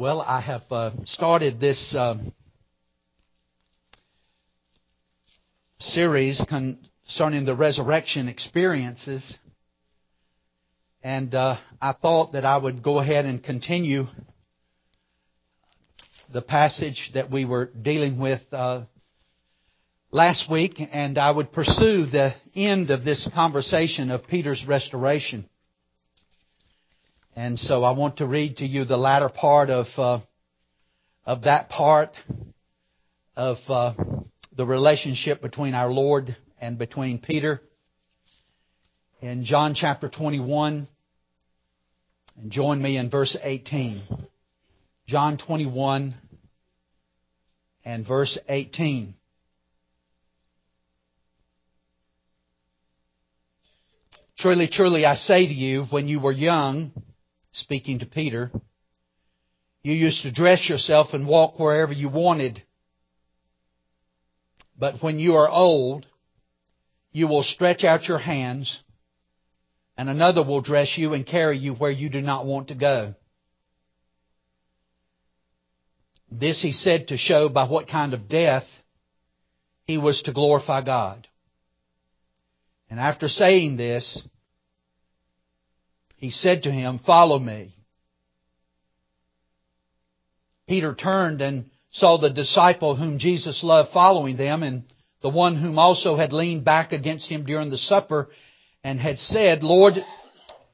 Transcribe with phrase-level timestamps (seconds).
[0.00, 2.32] Well, I have uh, started this um,
[5.80, 9.36] series concerning the resurrection experiences,
[11.02, 14.04] and uh, I thought that I would go ahead and continue
[16.32, 18.82] the passage that we were dealing with uh,
[20.12, 25.48] last week, and I would pursue the end of this conversation of Peter's restoration.
[27.38, 30.18] And so I want to read to you the latter part of uh,
[31.24, 32.16] of that part
[33.36, 33.94] of uh,
[34.56, 37.60] the relationship between our Lord and between Peter
[39.20, 40.88] in John chapter 21.
[42.38, 44.02] And join me in verse 18.
[45.06, 46.16] John 21
[47.84, 49.14] and verse 18.
[54.36, 56.90] Truly, truly, I say to you, when you were young,
[57.52, 58.50] speaking to Peter,
[59.82, 62.62] you used to dress yourself and walk wherever you wanted.
[64.78, 66.06] But when you are old,
[67.12, 68.82] you will stretch out your hands,
[69.96, 73.14] and another will dress you and carry you where you do not want to go.
[76.30, 78.66] This he said to show by what kind of death
[79.84, 81.26] he was to glorify God.
[82.90, 84.22] And after saying this,
[86.18, 87.74] he said to him, Follow me.
[90.68, 94.82] Peter turned and saw the disciple whom Jesus loved following them, and
[95.22, 98.28] the one whom also had leaned back against him during the supper
[98.84, 99.94] and had said, Lord,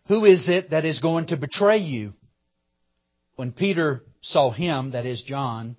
[0.09, 2.15] who is it that is going to betray you?
[3.37, 5.77] When Peter saw him, that is John,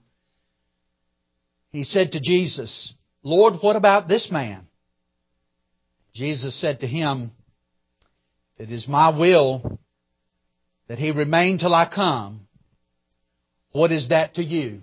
[1.72, 2.94] he said to Jesus,
[3.24, 4.68] Lord, what about this man?
[6.14, 7.32] Jesus said to him,
[8.58, 9.80] it is my will
[10.88, 12.48] that he remain till I come.
[13.72, 14.82] What is that to you?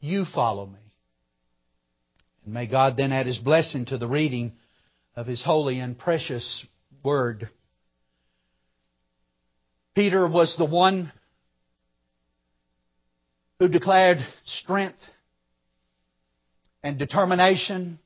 [0.00, 0.78] You follow me.
[2.44, 4.52] And may God then add his blessing to the reading
[5.16, 6.64] of his holy and precious
[7.02, 7.48] word.
[9.94, 11.12] Peter was the one
[13.58, 15.00] who declared strength
[16.84, 17.98] and determination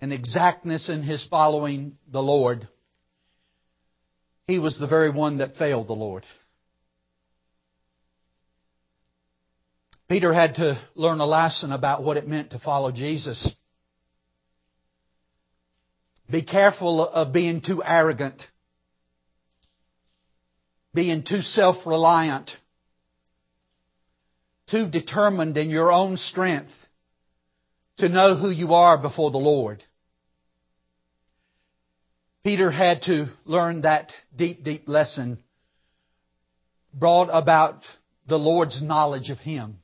[0.00, 2.68] and exactness in his following the Lord
[4.48, 6.24] he was the very one that failed the Lord.
[10.08, 13.54] Peter had to learn a lesson about what it meant to follow Jesus.
[16.30, 18.42] Be careful of being too arrogant,
[20.94, 22.50] being too self-reliant,
[24.70, 26.72] too determined in your own strength
[27.98, 29.84] to know who you are before the Lord.
[32.48, 35.36] Peter had to learn that deep, deep lesson
[36.94, 37.82] brought about
[38.26, 39.80] the Lord's knowledge of Him.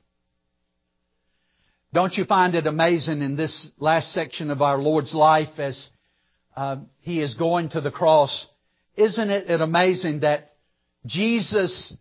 [1.93, 5.87] Don't you find it amazing in this last section of our Lord's life as
[6.55, 8.47] uh, He is going to the cross?
[8.97, 10.53] Isn't it amazing that
[11.05, 11.95] Jesus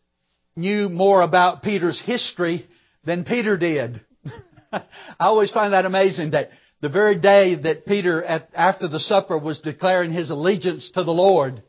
[0.57, 2.67] knew more about Peter's history
[3.05, 4.01] than Peter did?
[4.73, 4.81] I
[5.19, 6.49] always find that amazing that
[6.85, 11.13] the very day that Peter, at, after the supper, was declaring his allegiance to the
[11.13, 11.63] Lord,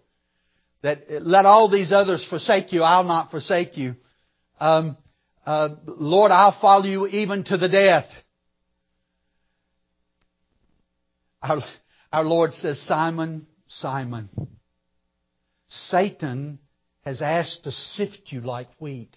[0.82, 3.96] that let all these others forsake you, I'll not forsake you.
[4.60, 4.98] Um,
[5.46, 8.10] uh, Lord, I'll follow you even to the death.
[11.42, 11.62] Our,
[12.12, 14.30] our Lord says, Simon, Simon,
[15.68, 16.60] Satan
[17.06, 19.16] has asked to sift you like wheat.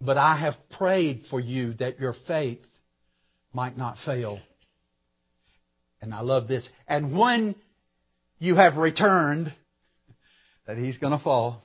[0.00, 2.64] But I have prayed for you that your faith
[3.52, 4.40] might not fail.
[6.00, 6.68] And I love this.
[6.86, 7.54] And when
[8.38, 9.52] you have returned,
[10.66, 11.62] that he's going to fall.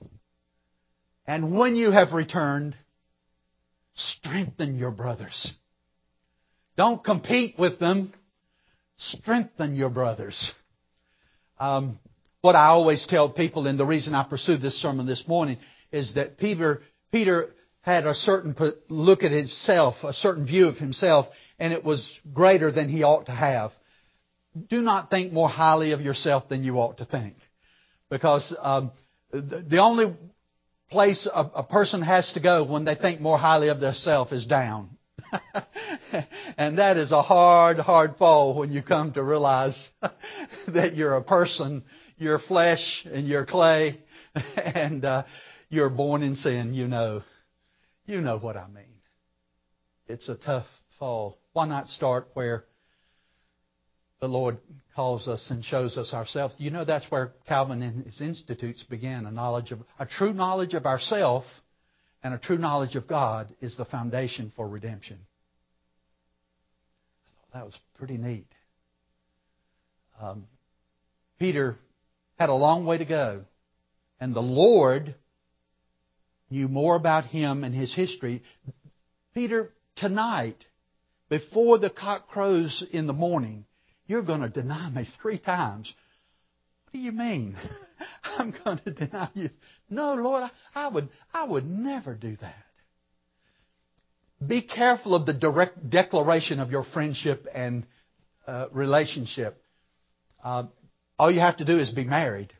[1.27, 2.75] And when you have returned,
[3.95, 5.53] strengthen your brothers.
[6.75, 8.13] Don't compete with them.
[8.97, 10.51] Strengthen your brothers.
[11.59, 11.99] Um,
[12.41, 15.57] what I always tell people, and the reason I pursued this sermon this morning,
[15.91, 16.81] is that Peter,
[17.11, 17.53] Peter
[17.83, 18.55] had a certain
[18.87, 21.27] look at himself, a certain view of himself,
[21.59, 23.71] and it was greater than he ought to have.
[24.69, 27.35] Do not think more highly of yourself than you ought to think.
[28.09, 28.91] Because um,
[29.31, 30.15] the only
[30.91, 34.45] place a, a person has to go when they think more highly of themselves is
[34.45, 34.97] down.
[36.57, 39.89] and that is a hard, hard fall when you come to realize
[40.67, 41.83] that you're a person,
[42.17, 43.99] you're flesh and you're clay,
[44.55, 45.23] and uh,
[45.67, 47.23] you're born in sin, you know.
[48.05, 48.85] You know what I mean.
[50.07, 50.67] It's a tough
[50.99, 51.37] fall.
[51.53, 52.65] Why not start where
[54.23, 54.57] the Lord
[54.95, 56.55] calls us and shows us ourselves.
[56.57, 59.25] You know that's where Calvin and his institutes began.
[59.25, 61.43] A knowledge of a true knowledge of ourself
[62.23, 65.19] and a true knowledge of God is the foundation for redemption.
[67.53, 68.47] That was pretty neat.
[70.21, 70.45] Um,
[71.37, 71.75] Peter
[72.39, 73.43] had a long way to go,
[74.21, 75.15] and the Lord
[76.53, 78.43] knew more about him and his history.
[79.33, 80.63] Peter, tonight,
[81.27, 83.65] before the cock crows in the morning,
[84.05, 85.91] you're going to deny me three times.
[86.85, 87.57] What do you mean?
[88.23, 89.49] I'm going to deny you.
[89.89, 92.65] No, Lord, I, I would, I would never do that.
[94.45, 97.87] Be careful of the direct declaration of your friendship and
[98.45, 99.59] uh, relationship.
[100.43, 100.65] Uh,
[101.17, 102.53] all you have to do is be married.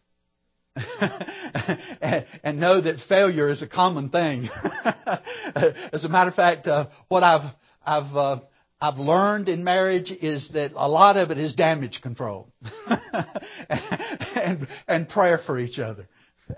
[2.43, 4.49] and know that failure is a common thing.
[5.93, 7.53] As a matter of fact, uh, what I've
[7.85, 8.39] I've uh,
[8.81, 12.51] I've learned in marriage is that a lot of it is damage control
[13.69, 16.07] and and prayer for each other.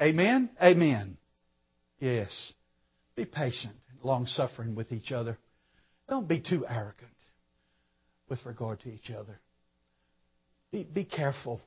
[0.01, 0.49] Amen.
[0.61, 1.17] Amen.
[1.99, 2.53] Yes.
[3.15, 5.37] Be patient, long suffering with each other.
[6.07, 7.11] Don't be too arrogant
[8.29, 9.39] with regard to each other.
[10.71, 11.61] Be, be careful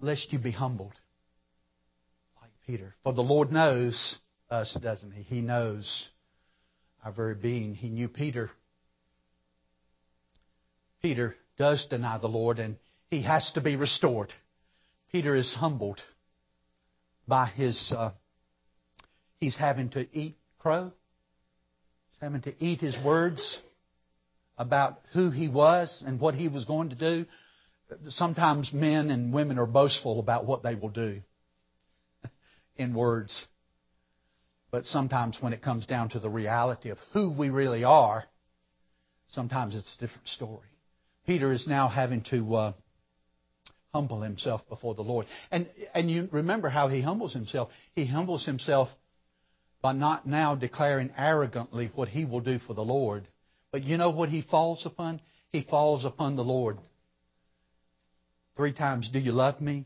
[0.00, 0.94] lest you be humbled
[2.40, 2.94] like Peter.
[3.02, 4.18] For the Lord knows
[4.50, 5.22] us, doesn't He?
[5.22, 6.08] He knows
[7.04, 7.74] our very being.
[7.74, 8.50] He knew Peter.
[11.02, 12.76] Peter does deny the Lord and
[13.08, 14.32] he has to be restored.
[15.12, 16.00] Peter is humbled
[17.28, 18.10] by his, uh,
[19.38, 20.92] he's having to eat crow.
[22.10, 23.60] He's having to eat his words
[24.58, 27.26] about who he was and what he was going to do
[28.08, 31.20] sometimes men and women are boastful about what they will do
[32.76, 33.46] in words.
[34.70, 38.24] But sometimes when it comes down to the reality of who we really are,
[39.28, 40.68] sometimes it's a different story.
[41.26, 42.72] Peter is now having to uh,
[43.92, 45.26] humble himself before the Lord.
[45.50, 47.70] And, and you remember how he humbles himself.
[47.94, 48.88] He humbles himself
[49.80, 53.26] by not now declaring arrogantly what he will do for the Lord.
[53.70, 55.20] But you know what he falls upon?
[55.50, 56.78] He falls upon the Lord
[58.56, 59.84] Three times, do you love me?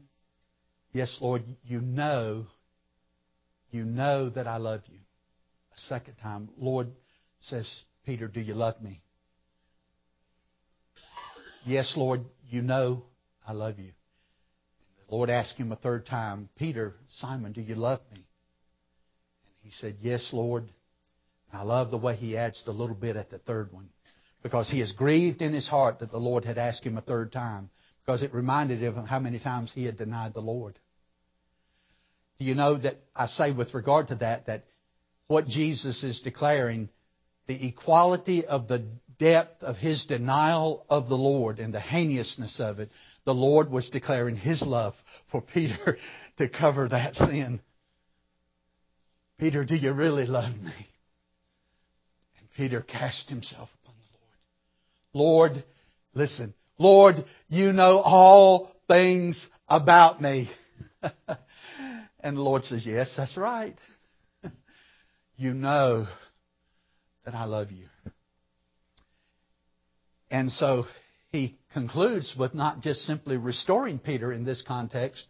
[0.93, 2.47] Yes, Lord, you know,
[3.71, 4.99] you know that I love you.
[5.75, 6.89] A second time, Lord
[7.41, 9.03] says, Peter, do you love me?
[11.67, 13.05] Yes, Lord, you know
[13.47, 13.93] I love you.
[15.09, 18.19] The Lord asked him a third time, Peter, Simon, do you love me?
[18.19, 20.65] And he said, Yes, Lord.
[21.53, 23.89] I love the way he adds the little bit at the third one
[24.41, 27.33] because he is grieved in his heart that the Lord had asked him a third
[27.33, 27.71] time
[28.11, 30.77] because it reminded him of how many times he had denied the Lord.
[32.41, 34.65] Do you know that I say with regard to that, that
[35.29, 36.89] what Jesus is declaring,
[37.47, 38.85] the equality of the
[39.21, 42.91] depth of his denial of the Lord and the heinousness of it,
[43.25, 44.95] the Lord was declaring his love
[45.31, 45.97] for Peter
[46.39, 47.61] to cover that sin.
[49.39, 50.75] Peter, do you really love me?
[52.41, 53.95] And Peter cast himself upon
[55.13, 55.53] the Lord.
[55.53, 55.65] Lord,
[56.13, 57.17] listen, Lord,
[57.49, 60.51] you know all things about me.
[62.21, 63.79] and the Lord says, Yes, that's right.
[65.37, 66.07] you know
[67.27, 67.85] that I love you.
[70.31, 70.87] And so
[71.33, 75.23] he concludes with not just simply restoring Peter in this context,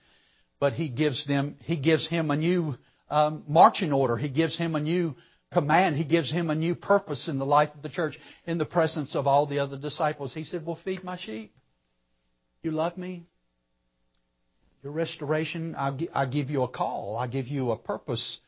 [0.60, 2.76] but he gives them he gives him a new
[3.08, 4.16] um, marching order.
[4.16, 5.16] He gives him a new
[5.52, 5.96] command.
[5.96, 9.14] He gives him a new purpose in the life of the church in the presence
[9.14, 10.34] of all the other disciples.
[10.34, 11.52] He said, Well, feed my sheep.
[12.62, 13.26] You love me?
[14.82, 17.18] Your restoration, I give you a call.
[17.18, 18.40] I give you a purpose.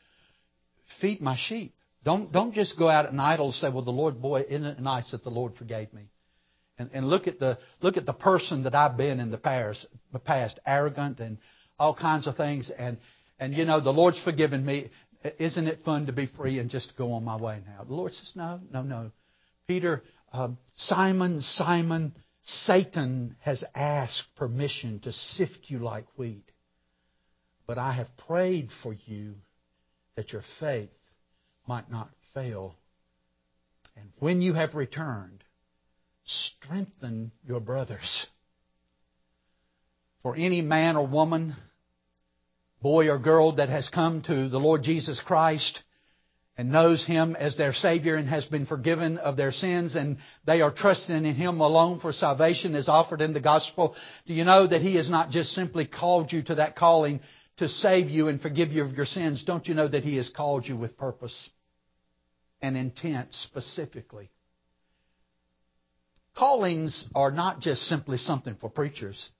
[0.99, 1.75] Feed my sheep.
[2.03, 4.79] Don't, don't just go out at idle and say, well, the Lord, boy, isn't it
[4.79, 6.09] nice that the Lord forgave me?
[6.77, 9.85] And, and look at the look at the person that I've been in the past,
[10.11, 11.37] the past, arrogant and
[11.77, 12.71] all kinds of things.
[12.75, 12.97] And
[13.39, 14.89] and you know the Lord's forgiven me.
[15.39, 17.83] Isn't it fun to be free and just go on my way now?
[17.83, 19.11] The Lord says, No, no, no.
[19.67, 20.03] Peter,
[20.33, 22.13] um, Simon, Simon,
[22.43, 26.43] Satan has asked permission to sift you like wheat.
[27.65, 29.35] But I have prayed for you
[30.15, 30.89] that your faith
[31.67, 32.75] might not fail.
[33.95, 35.43] And when you have returned,
[36.25, 38.27] strengthen your brothers.
[40.21, 41.55] For any man or woman,
[42.83, 45.81] boy or girl that has come to the Lord Jesus Christ
[46.55, 50.61] and knows Him as their Savior and has been forgiven of their sins and they
[50.61, 53.95] are trusting in Him alone for salvation is offered in the gospel.
[54.27, 57.21] Do you know that He has not just simply called you to that calling
[57.57, 59.43] to save you and forgive you of your sins?
[59.43, 61.49] Don't you know that He has called you with purpose
[62.61, 64.29] and intent specifically?
[66.35, 69.31] callings are not just simply something for preachers.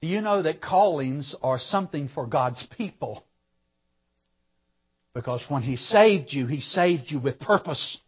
[0.00, 3.24] Do you know that callings are something for God's people?
[5.14, 7.98] Because when He saved you, He saved you with purpose.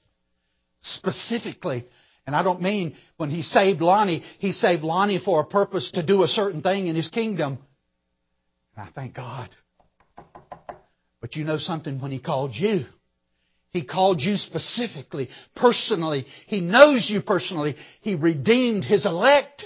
[0.81, 1.85] Specifically.
[2.27, 6.03] And I don't mean when He saved Lonnie, He saved Lonnie for a purpose to
[6.03, 7.59] do a certain thing in His kingdom.
[8.77, 9.51] And I thank God.
[11.21, 12.87] But you know something when He called you?
[13.71, 16.27] He called you specifically, personally.
[16.47, 17.77] He knows you personally.
[18.01, 19.65] He redeemed His elect.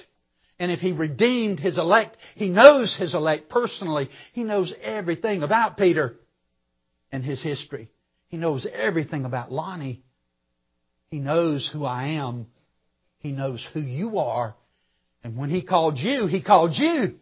[0.59, 4.09] And if He redeemed His elect, He knows His elect personally.
[4.33, 6.19] He knows everything about Peter
[7.13, 7.91] and his history.
[8.29, 10.03] He knows everything about Lonnie.
[11.09, 12.47] He knows who I am.
[13.21, 14.55] He knows who you are.
[15.23, 17.17] And when He called you, He called you.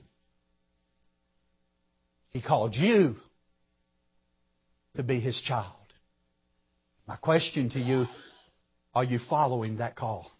[2.30, 3.16] He called you
[4.96, 5.70] to be His child.
[7.06, 8.06] My question to you,
[8.94, 10.30] are you following that call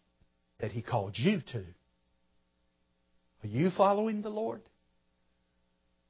[0.59, 1.65] that He called you to?
[3.45, 4.63] Are you following the Lord?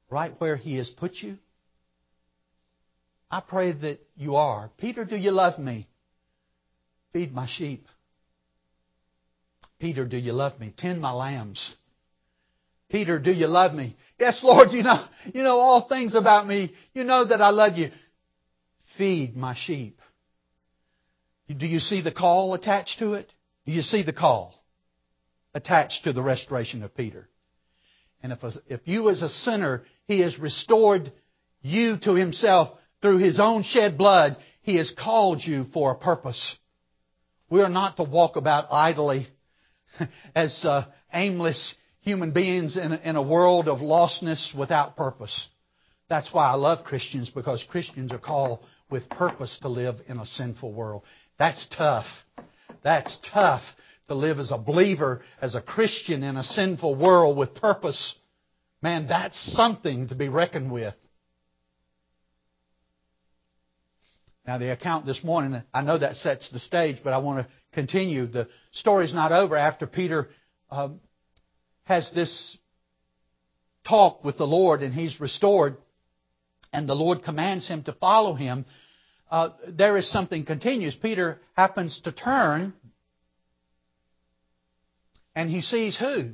[0.09, 1.37] Right where He has put you?
[3.29, 4.71] I pray that you are.
[4.77, 5.89] Peter, do you love me?
[7.11, 7.87] Feed my sheep.
[9.79, 10.73] Peter, do you love me?
[10.77, 11.75] Tend my lambs.
[12.89, 13.97] Peter, do you love me?
[14.17, 16.73] Yes, Lord, you know, you know all things about me.
[16.93, 17.89] You know that I love you.
[18.97, 19.99] Feed my sheep.
[21.49, 23.29] Do you see the call attached to it?
[23.65, 24.53] Do you see the call
[25.55, 27.27] attached to the restoration of Peter?
[28.21, 31.11] And if, if you as a sinner, He has restored
[31.61, 36.57] you to Himself through His own shed blood, He has called you for a purpose.
[37.49, 39.27] We are not to walk about idly
[40.35, 45.47] as uh, aimless human beings in a, in a world of lostness without purpose.
[46.09, 48.59] That's why I love Christians because Christians are called
[48.91, 51.03] with purpose to live in a sinful world.
[51.39, 52.05] That's tough.
[52.83, 53.63] That's tough
[54.07, 58.15] to live as a believer, as a Christian in a sinful world with purpose.
[58.81, 60.95] Man, that's something to be reckoned with.
[64.45, 67.53] Now, the account this morning, I know that sets the stage, but I want to
[67.73, 68.27] continue.
[68.27, 70.29] The story's not over after Peter
[70.69, 70.99] um,
[71.85, 72.55] has this
[73.87, 75.77] talk with the Lord and he's restored,
[76.71, 78.65] and the Lord commands him to follow him.
[79.31, 80.95] Uh, there is something continues.
[80.95, 82.73] Peter happens to turn,
[85.35, 86.31] and he sees who?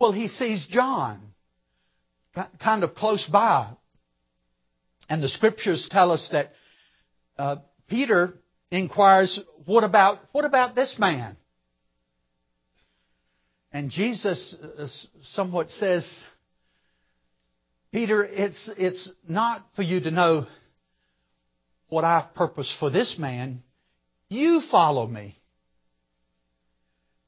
[0.00, 1.20] Well, he sees John,
[2.62, 3.70] kind of close by.
[5.08, 6.52] And the scriptures tell us that
[7.38, 7.56] uh,
[7.88, 8.34] Peter
[8.70, 11.36] inquires, what about, what about this man?
[13.72, 14.86] And Jesus uh,
[15.22, 16.24] somewhat says,
[17.92, 20.46] Peter, it's, it's not for you to know
[21.88, 23.62] what I've purposed for this man.
[24.28, 25.36] You follow me.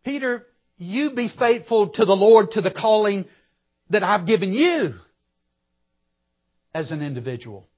[0.05, 0.47] Peter,
[0.81, 3.27] you be faithful to the Lord, to the calling
[3.91, 4.95] that I've given you
[6.75, 7.69] as an individual.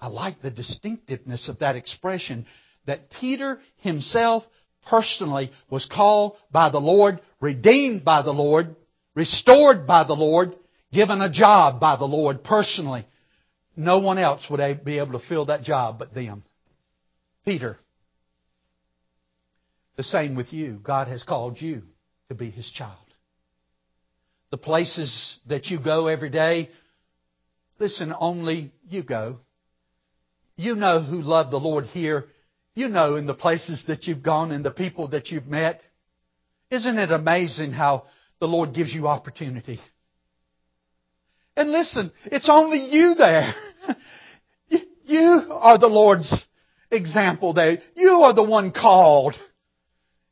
[0.00, 2.46] I like the distinctiveness of that expression
[2.86, 4.44] that Peter himself
[4.88, 8.74] personally was called by the Lord, redeemed by the Lord,
[9.14, 10.54] restored by the Lord,
[10.92, 13.06] given a job by the Lord personally.
[13.76, 16.42] No one else would be able to fill that job but them.
[17.44, 17.76] Peter.
[19.96, 20.80] The same with you.
[20.82, 21.82] God has called you
[22.30, 22.96] to be His child.
[24.50, 26.70] The places that you go every day,
[27.78, 29.40] listen, only you go.
[30.56, 32.26] You know who love the Lord here.
[32.74, 35.82] You know in the places that you've gone and the people that you've met.
[36.70, 38.04] Isn't it amazing how
[38.38, 39.80] the Lord gives you opportunity?
[41.56, 43.54] And listen, it's only you there.
[45.02, 46.32] You are the Lord's
[46.88, 47.78] example there.
[47.96, 49.36] You are the one called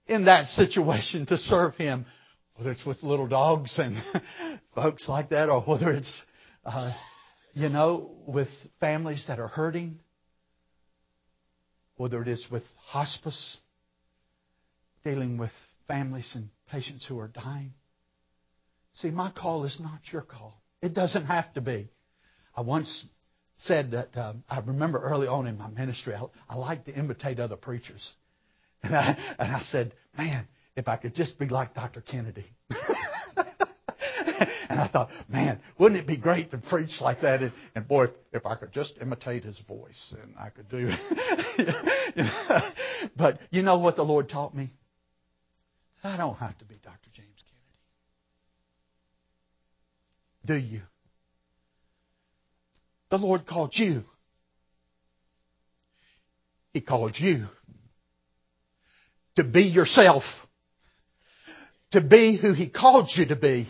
[0.09, 2.07] in that situation to serve Him.
[2.57, 4.03] Whether it's with little dogs and
[4.75, 6.23] folks like that, or whether it's,
[6.65, 6.93] uh,
[7.55, 8.49] you know, with
[8.81, 10.01] families that are hurting
[11.99, 13.59] whether it is with hospice,
[15.05, 15.51] dealing with
[15.87, 17.75] families and patients who are dying.
[18.95, 20.63] See, my call is not your call.
[20.81, 21.91] It doesn't have to be.
[22.57, 23.05] I once
[23.57, 27.41] said that um, I remember early on in my ministry, I, I like to imitate
[27.41, 28.15] other preachers.
[28.83, 32.01] And I, and I said, man, if I could just be like Dr.
[32.01, 32.47] Kennedy.
[34.69, 37.43] and I thought, man, wouldn't it be great to preach like that?
[37.43, 40.89] And, and boy, if, if I could just imitate his voice, and I could do
[40.89, 42.73] it.
[43.17, 44.71] but you know what the Lord taught me?
[46.05, 47.11] I don't have to be Dr.
[47.13, 47.43] James
[50.47, 50.61] Kennedy.
[50.61, 50.83] Do you?
[53.11, 54.05] The Lord called you.
[56.73, 57.47] He called you
[59.39, 60.23] to be yourself.
[61.93, 63.67] to be who He called you to be.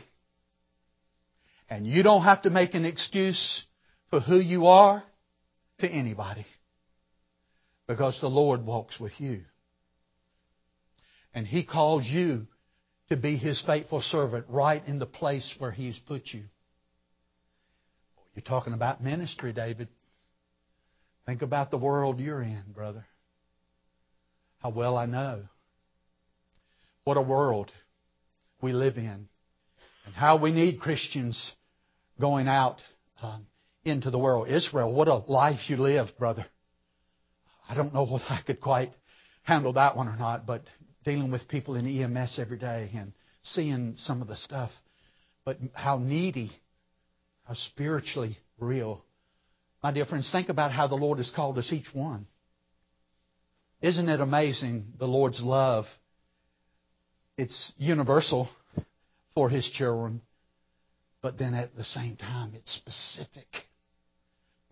[1.70, 3.64] And you don't have to make an excuse
[4.10, 5.02] for who you are
[5.80, 6.46] to anybody.
[7.86, 9.42] Because the Lord walks with you.
[11.34, 12.46] And He calls you
[13.10, 16.44] to be His faithful servant right in the place where He's put you.
[18.34, 19.88] You're talking about ministry, David.
[21.26, 23.04] Think about the world you're in, brother.
[24.60, 25.42] How well I know.
[27.08, 27.72] What a world
[28.60, 29.30] we live in.
[30.04, 31.54] And how we need Christians
[32.20, 32.82] going out
[33.22, 33.46] um,
[33.82, 34.48] into the world.
[34.48, 36.44] Israel, what a life you live, brother.
[37.66, 38.92] I don't know if I could quite
[39.42, 40.64] handle that one or not, but
[41.06, 44.70] dealing with people in EMS every day and seeing some of the stuff.
[45.46, 46.50] But how needy,
[47.46, 49.02] how spiritually real.
[49.82, 52.26] My dear friends, think about how the Lord has called us each one.
[53.80, 55.86] Isn't it amazing, the Lord's love?
[57.38, 58.48] It's universal
[59.34, 60.20] for His children,
[61.22, 63.46] but then at the same time, it's specific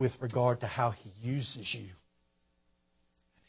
[0.00, 1.90] with regard to how He uses you.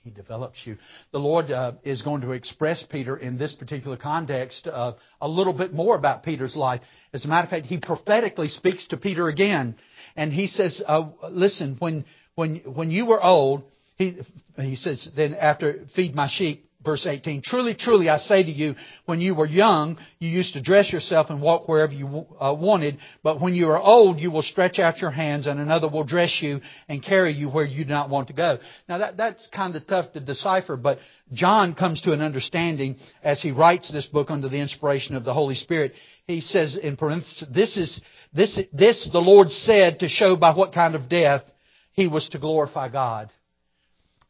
[0.04, 0.78] He develops you.
[1.12, 5.52] The Lord uh, is going to express Peter in this particular context uh, a little
[5.52, 6.82] bit more about Peter's life.
[7.12, 9.76] As a matter of fact, he prophetically speaks to Peter again,
[10.16, 12.06] and he says, uh, "Listen, when
[12.36, 13.64] when when you were old,
[13.98, 14.20] he
[14.56, 18.74] he says, then after feed my sheep, Verse 18, Truly, truly, I say to you,
[19.08, 22.98] when you were young, you used to dress yourself and walk wherever you uh, wanted,
[23.24, 26.40] but when you are old, you will stretch out your hands and another will dress
[26.42, 28.58] you and carry you where you do not want to go.
[28.88, 31.00] Now that, that's kind of tough to decipher, but
[31.34, 35.34] John comes to an understanding as he writes this book under the inspiration of the
[35.34, 35.92] Holy Spirit.
[36.26, 38.02] He says in parenthesis, this is,
[38.34, 41.44] this, this the Lord said to show by what kind of death
[41.92, 43.30] he was to glorify God.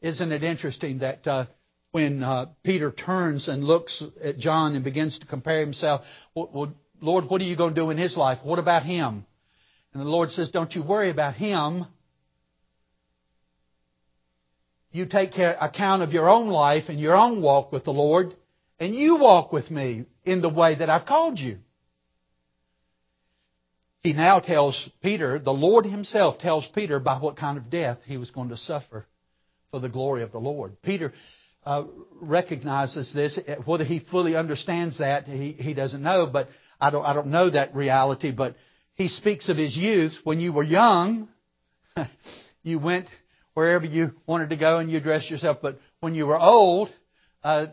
[0.01, 1.45] Isn't it interesting that, uh,
[1.91, 6.01] when uh, Peter turns and looks at John and begins to compare himself,
[6.35, 8.39] well, Lord, what are you going to do in his life?
[8.43, 9.25] What about him?
[9.93, 11.85] And the Lord says, Don't you worry about him.
[14.91, 18.35] You take care, account of your own life and your own walk with the Lord,
[18.79, 21.59] and you walk with me in the way that I've called you.
[24.01, 28.17] He now tells Peter, the Lord Himself tells Peter by what kind of death he
[28.17, 29.05] was going to suffer
[29.69, 30.81] for the glory of the Lord.
[30.81, 31.13] Peter
[31.67, 31.83] uh,
[32.21, 33.37] recognizes this.
[33.65, 36.47] Whether he fully understands that, he, he doesn't know, but
[36.79, 38.31] I don't, I don't know that reality.
[38.31, 38.55] But
[38.95, 40.13] he speaks of his youth.
[40.23, 41.27] When you were young,
[42.63, 43.07] you went
[43.53, 45.57] wherever you wanted to go and you dressed yourself.
[45.61, 46.89] But when you were old,
[47.43, 47.67] uh,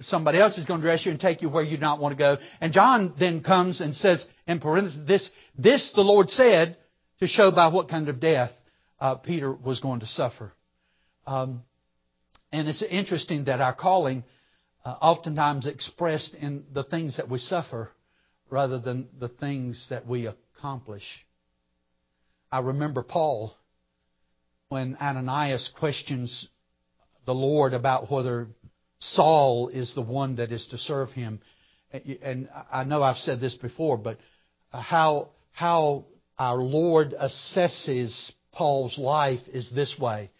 [0.00, 2.12] somebody else is going to dress you and take you where you do not want
[2.14, 2.38] to go.
[2.60, 6.76] And John then comes and says, in parentheses, this, this the Lord said
[7.20, 8.50] to show by what kind of death
[8.98, 10.52] uh, Peter was going to suffer.
[11.24, 11.62] Um,
[12.52, 14.24] and it's interesting that our calling
[14.84, 17.90] uh, oftentimes expressed in the things that we suffer
[18.50, 21.04] rather than the things that we accomplish.
[22.50, 23.54] I remember Paul
[24.68, 26.48] when Ananias questions
[27.26, 28.48] the Lord about whether
[29.00, 31.40] Saul is the one that is to serve him.
[32.22, 34.18] And I know I've said this before, but
[34.70, 36.06] how, how
[36.38, 40.30] our Lord assesses Paul's life is this way.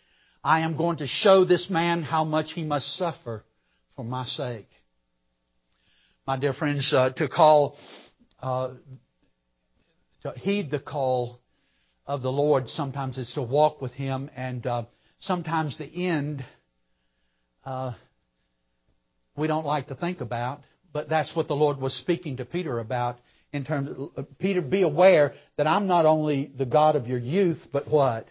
[0.42, 3.44] I am going to show this man how much he must suffer
[3.96, 4.68] for my sake.
[6.26, 7.76] My dear friends, uh, to call,
[8.40, 8.74] uh,
[10.22, 11.40] to heed the call
[12.06, 14.84] of the Lord sometimes is to walk with Him, and uh,
[15.18, 16.44] sometimes the end
[17.64, 17.92] uh,
[19.36, 22.78] we don't like to think about, but that's what the Lord was speaking to Peter
[22.78, 23.18] about.
[23.52, 27.18] In terms, of, uh, Peter, be aware that I'm not only the God of your
[27.18, 28.26] youth, but what?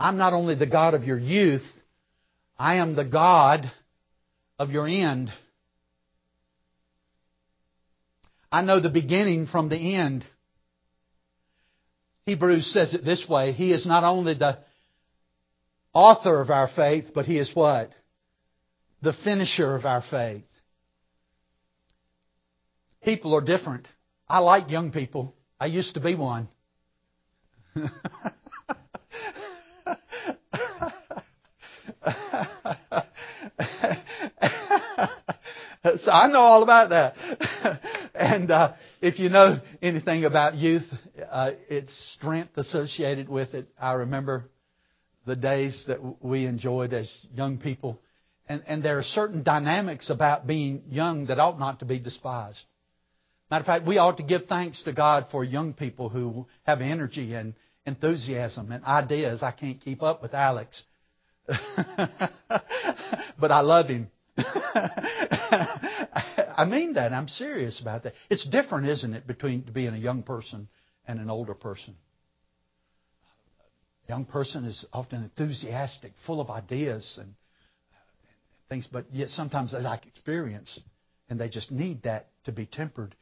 [0.00, 1.66] I'm not only the God of your youth,
[2.58, 3.70] I am the God
[4.58, 5.30] of your end.
[8.50, 10.24] I know the beginning from the end.
[12.24, 14.58] Hebrews says it this way He is not only the
[15.92, 17.90] author of our faith, but He is what?
[19.02, 20.46] The finisher of our faith.
[23.04, 23.86] People are different.
[24.26, 25.34] I like young people.
[25.58, 26.48] I used to be one.
[36.00, 37.80] so I know all about that.
[38.14, 40.86] and uh, if you know anything about youth,
[41.30, 43.68] uh, its strength associated with it.
[43.80, 44.50] I remember
[45.26, 48.00] the days that we enjoyed as young people.
[48.48, 52.60] And, and there are certain dynamics about being young that ought not to be despised.
[53.50, 56.80] Matter of fact, we ought to give thanks to God for young people who have
[56.80, 57.54] energy and
[57.86, 59.42] enthusiasm and ideas.
[59.42, 60.82] I can't keep up with Alex.
[63.40, 64.10] but I love him.
[66.56, 67.12] I mean that.
[67.12, 68.14] I'm serious about that.
[68.28, 70.68] It's different, isn't it, between being a young person
[71.06, 71.96] and an older person?
[74.06, 77.34] A young person is often enthusiastic, full of ideas and
[78.68, 80.80] things, but yet sometimes they lack experience,
[81.28, 83.14] and they just need that to be tempered.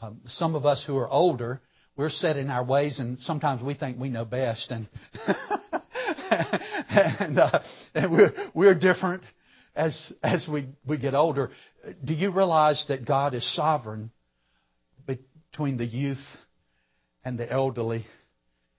[0.00, 1.60] Um, some of us who are older,
[1.96, 4.88] we're set in our ways, and sometimes we think we know best, and
[6.88, 7.60] and, uh,
[7.94, 9.22] and we're we're different
[9.74, 11.50] as as we we get older.
[12.04, 14.10] Do you realize that God is sovereign
[15.06, 16.24] between the youth
[17.24, 18.06] and the elderly,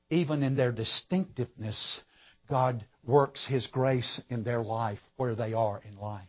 [0.10, 2.02] even in their distinctiveness?
[2.50, 6.28] God works His grace in their life where they are in life.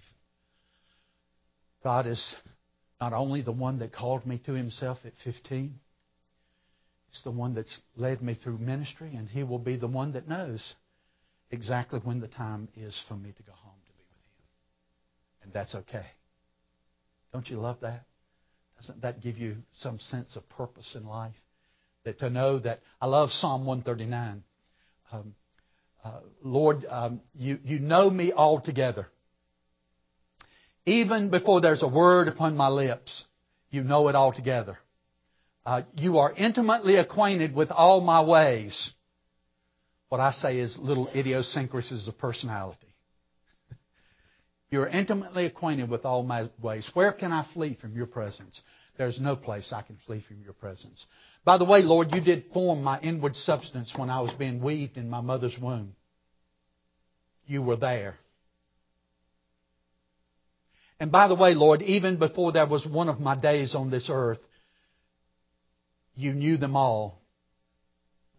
[1.83, 2.35] God is
[3.01, 5.79] not only the one that called me to Himself at 15,
[7.11, 10.27] it's the one that's led me through ministry, and He will be the one that
[10.27, 10.75] knows
[11.51, 15.45] exactly when the time is for me to go home to be with Him.
[15.45, 16.07] And that's okay.
[17.33, 18.05] Don't you love that?
[18.79, 21.35] Doesn't that give you some sense of purpose in life?
[22.05, 24.43] That to know that I love Psalm 139.
[25.13, 25.35] Um,
[26.05, 29.09] uh, Lord, um, you, you know me altogether.
[30.85, 33.25] Even before there's a word upon my lips,
[33.71, 34.77] you know it altogether.
[35.65, 38.93] Uh, you are intimately acquainted with all my ways.
[40.09, 42.87] What I say is little idiosyncrasies of personality.
[44.71, 46.89] You're intimately acquainted with all my ways.
[46.95, 48.61] Where can I flee from your presence?
[48.97, 51.05] There's no place I can flee from your presence.
[51.45, 54.97] By the way, Lord, you did form my inward substance when I was being weaved
[54.97, 55.97] in my mother's womb.
[57.47, 58.15] You were there.
[61.01, 64.09] And by the way, Lord, even before there was one of my days on this
[64.09, 64.39] earth,
[66.15, 67.21] you knew them all.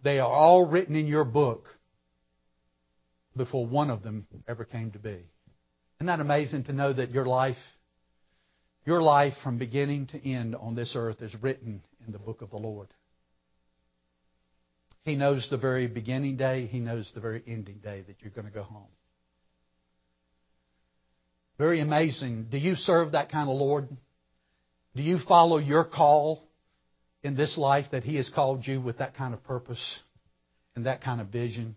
[0.05, 1.65] They are all written in your book
[3.35, 5.25] before one of them ever came to be.
[5.97, 7.57] Isn't that amazing to know that your life
[8.85, 12.51] your life from beginning to end on this earth is written in the book of
[12.51, 12.87] the Lord.
[15.05, 18.45] He knows the very beginning day, He knows the very ending day that you're going
[18.45, 18.85] to go home.
[21.57, 22.49] Very amazing.
[22.51, 23.89] Do you serve that kind of Lord?
[24.95, 26.44] Do you follow your call
[27.25, 29.99] in this life that He has called you with that kind of purpose
[30.75, 31.75] and that kind of vision?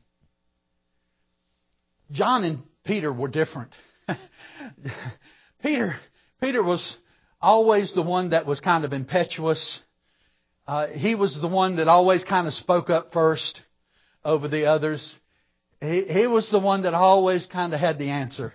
[2.10, 3.72] John and Peter were different.
[5.62, 5.94] Peter
[6.40, 6.96] Peter was
[7.40, 9.80] always the one that was kind of impetuous.
[10.66, 13.60] Uh, he was the one that always kind of spoke up first
[14.24, 15.18] over the others.
[15.80, 18.52] He, he was the one that always kind of had the answer.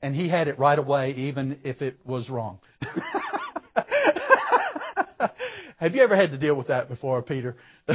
[0.00, 2.60] And he had it right away, even if it was wrong.
[5.78, 7.56] Have you ever had to deal with that before, Peter?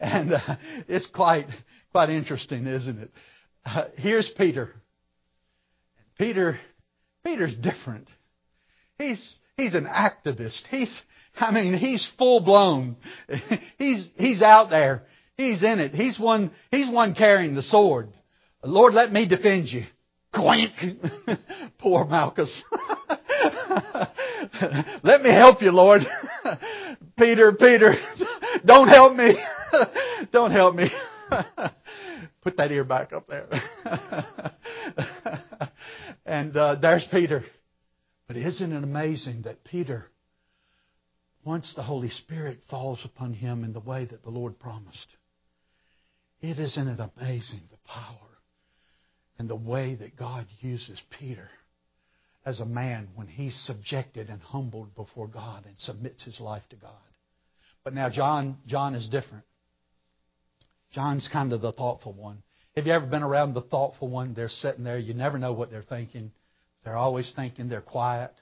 [0.00, 0.56] and uh,
[0.88, 1.46] it's quite
[1.92, 3.10] quite interesting, isn't it?
[3.64, 4.70] Uh, here's Peter.
[6.18, 6.58] Peter
[7.24, 8.08] Peter's different.
[8.98, 10.66] He's, he's an activist.
[10.68, 11.00] He's,
[11.36, 12.96] I mean, he's full blown.
[13.78, 15.04] he's, he's out there.
[15.36, 15.92] He's in it.
[15.92, 18.08] He's one, he's one carrying the sword.
[18.62, 19.82] Lord, let me defend you.
[20.32, 20.96] Quink.
[21.78, 22.62] Poor Malchus.
[25.02, 26.02] let me help you, Lord.
[27.18, 27.94] Peter, Peter,
[28.64, 29.36] don't help me.
[30.32, 30.90] don't help me.
[32.42, 33.48] Put that ear back up there.
[36.24, 37.44] And uh, there's Peter.
[38.26, 40.06] But isn't it amazing that Peter,
[41.44, 45.08] once the Holy Spirit falls upon him in the way that the Lord promised,
[46.40, 48.38] it isn't it amazing the power
[49.38, 51.48] and the way that God uses Peter
[52.46, 56.76] as a man when he's subjected and humbled before God and submits his life to
[56.76, 56.92] God.
[57.82, 59.44] But now John, John is different.
[60.92, 62.42] John's kind of the thoughtful one.
[62.76, 64.34] Have you ever been around the thoughtful one?
[64.34, 64.98] They're sitting there.
[64.98, 66.32] You never know what they're thinking.
[66.84, 67.68] They're always thinking.
[67.68, 68.32] They're quiet.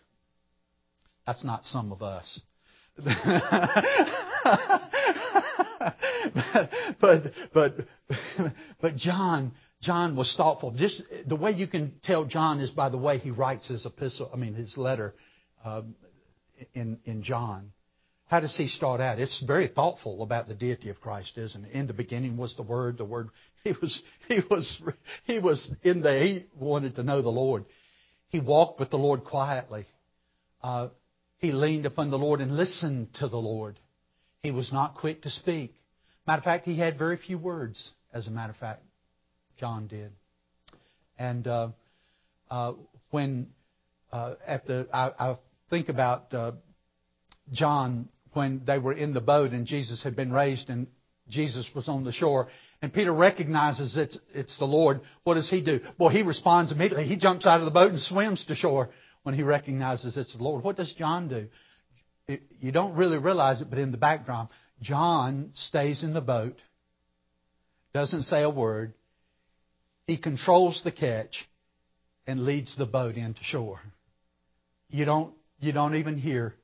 [1.27, 2.41] That's not some of us.
[7.01, 7.23] but,
[7.55, 7.73] but,
[8.81, 9.53] but John,
[9.83, 10.71] John was thoughtful.
[10.71, 14.31] Just the way you can tell John is by the way he writes his epistle.
[14.33, 15.15] I mean his letter
[15.65, 15.97] um,
[16.73, 17.73] in in John.
[18.27, 19.19] How does he start out?
[19.19, 21.73] It's very thoughtful about the deity of Christ, isn't it?
[21.73, 22.97] In the beginning was the Word.
[22.97, 23.29] The Word.
[23.65, 24.03] He was.
[24.27, 24.83] He was.
[25.25, 26.19] He was in the.
[26.19, 27.65] He wanted to know the Lord.
[28.29, 29.87] He walked with the Lord quietly.
[30.63, 30.89] Uh,
[31.39, 33.79] he leaned upon the Lord and listened to the Lord.
[34.43, 35.75] He was not quick to speak.
[36.27, 37.93] Matter of fact, he had very few words.
[38.13, 38.83] As a matter of fact,
[39.59, 40.13] John did.
[41.19, 41.69] And uh,
[42.51, 42.73] uh,
[43.11, 43.49] when
[44.13, 45.39] uh, at the, I, I
[45.71, 46.53] think about uh,
[47.53, 50.87] John when they were in the boat and Jesus had been raised and
[51.29, 52.49] Jesus was on the shore.
[52.81, 55.01] And Peter recognizes it's, it's the Lord.
[55.25, 55.81] What does he do?
[55.99, 57.05] Well, he responds immediately.
[57.07, 58.91] He jumps out of the boat and swims to shore.
[59.23, 60.65] when he recognizes it's the Lord.
[60.65, 61.49] What does John do?
[62.27, 64.49] It, you don't really realize it, but in the background,
[64.81, 66.57] John stays in the boat,
[67.95, 68.95] doesn't say a word.
[70.07, 71.49] He controls the catch
[72.27, 73.81] and leads the boat into shore.
[74.89, 76.55] You don't, you don't even hear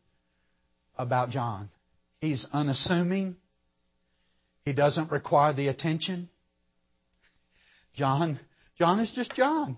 [0.97, 1.71] about John.
[2.21, 3.37] He's unassuming.
[4.65, 6.29] He doesn't require the attention.
[7.95, 8.39] John,
[8.79, 9.77] John is just John.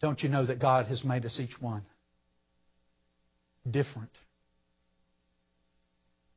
[0.00, 1.84] Don't you know that God has made us each one
[3.70, 4.10] different,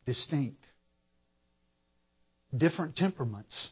[0.06, 0.63] distinct,
[2.56, 3.69] different temperaments,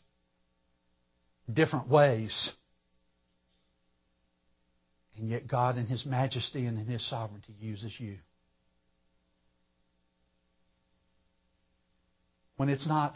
[1.51, 2.51] different ways.
[5.17, 8.17] And yet, God, in His majesty and in His sovereignty, uses you.
[12.57, 13.15] When it's not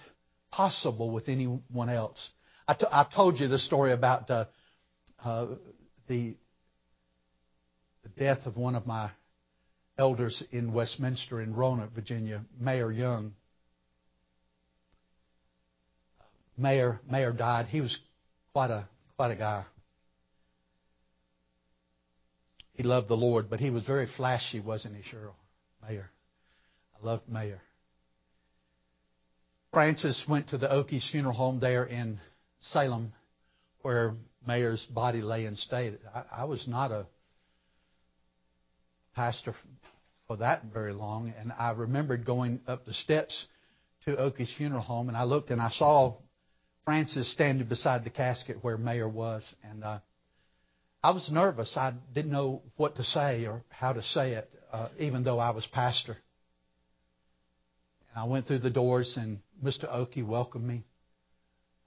[0.51, 2.31] possible with anyone else.
[2.67, 4.45] I, t- I told you the story about uh,
[5.23, 5.47] uh,
[6.07, 6.35] the,
[8.03, 9.11] the death of one of my
[9.97, 13.33] elders in Westminster in Roanoke, Virginia, Mayor Young.
[16.57, 17.67] Mayor Mayor died.
[17.67, 17.97] He was
[18.53, 19.65] quite a quite a guy.
[22.73, 25.33] He loved the Lord, but he was very flashy, wasn't he, Cheryl?
[25.85, 26.09] Mayor.
[26.95, 27.62] I loved Mayor.
[29.73, 32.19] Francis went to the Oakey's funeral home there in
[32.62, 33.12] Salem,
[33.81, 34.15] where
[34.47, 35.99] Mayor's body lay in state.
[36.13, 37.05] I, I was not a
[39.13, 39.53] pastor
[40.27, 43.45] for that very long, and I remembered going up the steps
[44.05, 46.15] to Oakey's funeral home, and I looked and I saw
[46.89, 49.99] Francis standing beside the casket where Mayor was, and uh,
[51.04, 51.71] I was nervous.
[51.78, 55.52] I didn't know what to say or how to say it, uh, even though I
[55.52, 56.17] was pastor.
[58.10, 59.86] And I went through the doors, and Mr.
[59.88, 60.84] Oakey welcomed me.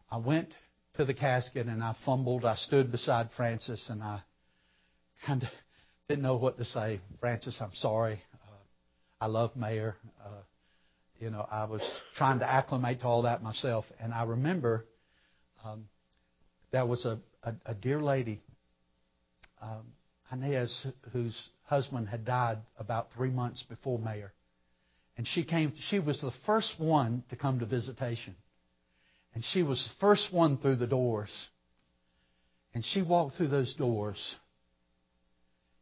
[0.09, 0.51] I went
[0.95, 2.45] to the casket and I fumbled.
[2.45, 4.23] I stood beside Francis and I
[5.27, 5.49] kind of
[6.09, 7.01] didn't know what to say.
[7.19, 8.23] Francis, I'm sorry.
[8.35, 8.55] Uh,
[9.21, 9.97] I love Mayor.
[10.25, 10.43] Uh,
[11.19, 11.83] you know, I was
[12.15, 13.85] trying to acclimate to all that myself.
[13.99, 14.87] And I remember
[15.65, 15.89] um,
[16.71, 18.41] there was a, a, a dear lady,
[19.61, 19.93] um,
[20.31, 24.33] Inez, whose husband had died about three months before Mayor.
[25.17, 28.35] And she came, she was the first one to come to visitation.
[29.35, 31.49] And she was the first one through the doors.
[32.75, 34.35] And she walked through those doors.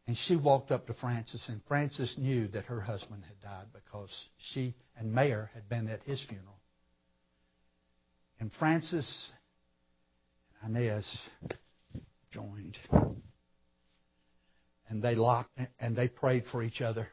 [0.06, 4.10] And she walked up to Francis, and Francis knew that her husband had died because
[4.38, 6.58] she and Mayor had been at his funeral.
[8.40, 9.30] And Francis
[10.64, 11.18] Inez
[12.30, 12.78] joined.
[14.88, 17.08] And they locked and they prayed for each other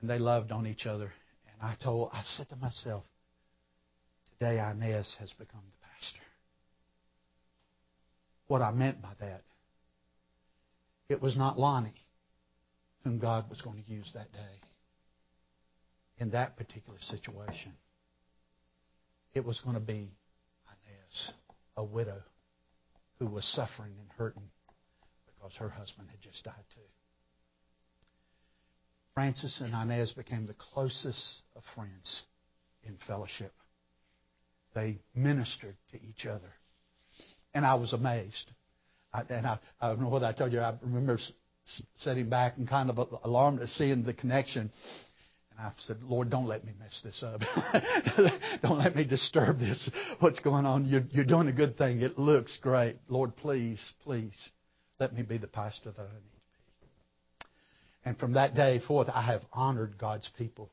[0.00, 1.12] and they loved on each other.
[1.52, 3.04] And I told, I said to myself,
[4.38, 6.22] today Inez has become the pastor.
[8.48, 9.42] What I meant by that,
[11.08, 11.94] it was not Lonnie
[13.04, 14.60] whom God was going to use that day
[16.18, 17.72] in that particular situation.
[19.34, 20.10] It was going to be
[20.68, 21.32] Inez,
[21.78, 22.20] a widow
[23.20, 24.50] who was suffering and hurting
[25.26, 26.80] because her husband had just died too.
[29.14, 32.22] Francis and Inez became the closest of friends
[32.82, 33.52] in fellowship.
[34.74, 36.52] They ministered to each other.
[37.54, 38.50] And I was amazed.
[39.12, 40.60] I, and I, I don't know what I told you.
[40.60, 41.18] I remember
[41.96, 44.70] sitting back and kind of alarmed at seeing the connection.
[45.58, 47.40] I said, Lord, don't let me mess this up.
[48.62, 49.90] don't let me disturb this.
[50.20, 50.86] What's going on?
[50.86, 52.00] You're, you're doing a good thing.
[52.00, 52.96] It looks great.
[53.08, 54.50] Lord, please, please,
[55.00, 56.10] let me be the pastor that I need.
[56.10, 57.46] To be.
[58.04, 60.70] And from that day forth, I have honored God's people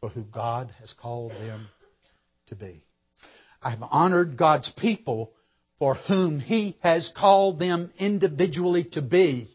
[0.00, 1.68] for who God has called them
[2.46, 2.82] to be.
[3.62, 5.32] I have honored God's people
[5.78, 9.48] for whom He has called them individually to be.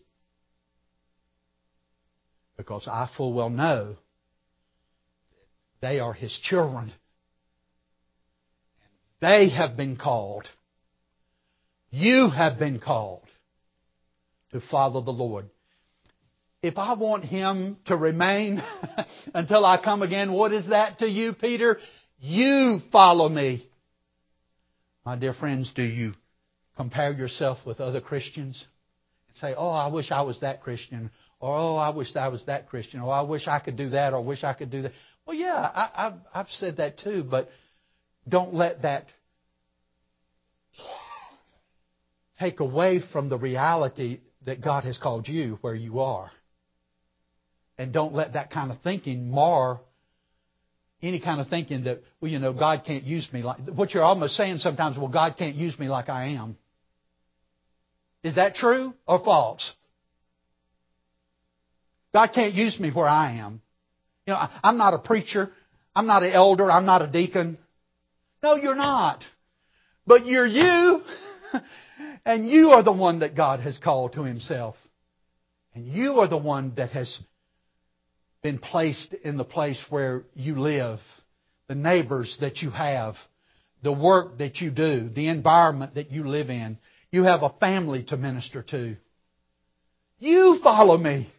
[2.58, 3.98] Because I full well know
[5.82, 6.94] they are His children.
[9.22, 10.48] They have been called.
[11.90, 13.28] You have been called
[14.52, 15.50] to follow the Lord
[16.66, 18.62] if I want him to remain
[19.36, 21.78] until I come again, what is that to you, Peter?
[22.20, 23.70] You follow me.
[25.06, 26.14] My dear friends, do you
[26.76, 28.66] compare yourself with other Christians
[29.28, 31.12] and say, Oh, I wish I was that Christian,
[31.46, 34.14] or Oh, I wish I was that Christian, or I wish I could do that,
[34.14, 34.92] or I wish I could do that?
[35.26, 37.50] Well, yeah, I, I've, I've said that too, but
[38.28, 39.06] don't let that
[42.40, 46.32] take away from the reality that God has called you where you are.
[47.78, 49.82] And don't let that kind of thinking mar
[51.02, 54.02] any kind of thinking that, well, you know, God can't use me like, what you're
[54.02, 56.58] almost saying sometimes, well, God can't use me like I am.
[58.24, 59.74] Is that true or false?
[62.16, 63.62] God can't use me where I am.
[64.26, 65.52] You know, I'm not a preacher.
[65.94, 66.72] I'm not an elder.
[66.72, 67.58] I'm not a deacon.
[68.42, 69.26] No, you're not.
[70.08, 71.02] But you're you.
[72.26, 74.76] And you are the one that God has called to Himself.
[75.74, 77.20] And you are the one that has
[78.42, 81.00] been placed in the place where you live,
[81.68, 83.16] the neighbors that you have,
[83.84, 86.78] the work that you do, the environment that you live in.
[87.12, 88.96] You have a family to minister to.
[90.20, 91.30] You follow me.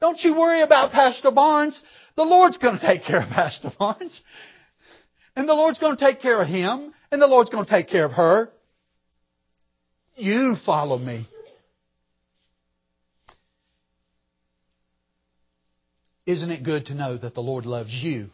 [0.00, 1.80] Don't you worry about Pastor Barnes.
[2.16, 4.20] The Lord's going to take care of Pastor Barnes.
[5.34, 6.92] And the Lord's going to take care of him.
[7.10, 8.50] And the Lord's going to take care of her.
[10.14, 11.28] You follow me.
[16.24, 18.28] Isn't it good to know that the Lord loves you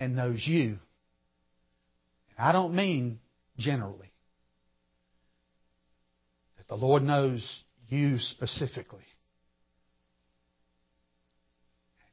[0.00, 0.78] and knows you?
[2.38, 3.18] I don't mean
[3.58, 4.10] generally.
[6.56, 9.04] That the Lord knows you specifically.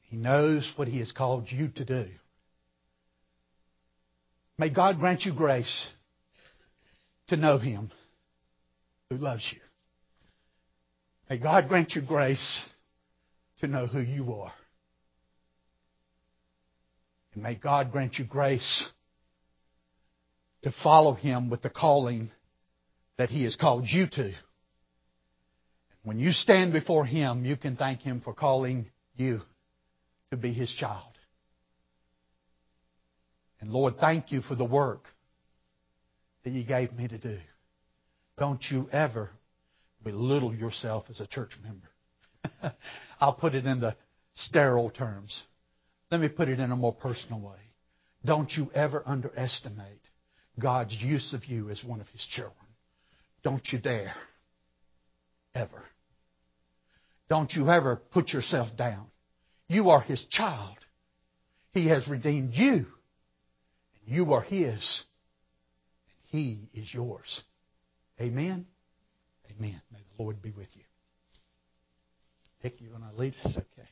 [0.10, 2.08] He knows what He has called you to do.
[4.58, 5.90] May God grant you grace
[7.28, 7.92] to know Him
[9.10, 9.60] who loves you.
[11.30, 12.62] May God grant you grace
[13.60, 14.54] to know who you are.
[17.34, 18.86] And may God grant you grace
[20.64, 22.32] to follow Him with the calling
[23.18, 24.34] that He has called you to.
[26.04, 29.42] When you stand before Him, you can thank Him for calling you
[30.32, 31.04] to be His child.
[33.62, 35.04] And Lord, thank you for the work
[36.44, 37.38] that you gave me to do.
[38.38, 39.32] Don't you ever
[40.04, 42.76] belittle yourself as a church member.
[43.20, 43.96] I'll put it in the
[44.34, 45.44] sterile terms.
[46.10, 47.58] Let me put it in a more personal way.
[48.26, 50.02] Don't you ever underestimate
[50.58, 52.56] God's use of you as one of His children.
[53.44, 54.14] Don't you dare.
[55.54, 55.84] Ever.
[57.30, 59.08] Don't you ever put yourself down.
[59.70, 60.78] You are His child.
[61.72, 62.88] He has redeemed you.
[63.96, 65.04] And You are His.
[66.08, 67.44] And He is yours.
[68.20, 68.66] Amen?
[69.52, 69.82] Amen.
[69.92, 70.84] May the Lord be with you.
[72.62, 73.56] Dick, you want to lead us?
[73.56, 73.88] Okay.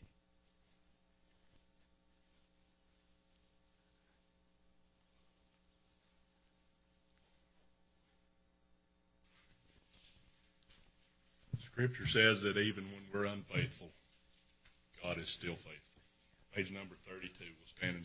[11.71, 13.91] Scripture says that even when we're unfaithful,
[15.07, 16.03] God is still faithful.
[16.51, 17.31] Page number 32.
[17.39, 18.03] We'll stand and